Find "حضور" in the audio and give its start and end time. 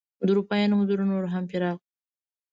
0.81-0.99